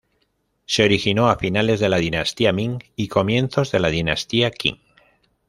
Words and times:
Se 0.65 0.81
originó 0.83 1.29
a 1.29 1.37
finales 1.37 1.79
de 1.79 1.87
la 1.87 1.97
dinastía 1.99 2.51
Ming 2.51 2.79
y 2.95 3.07
comienzos 3.07 3.71
de 3.71 3.79
la 3.81 3.89
dinastía 3.89 4.49
Qing. 4.49 4.79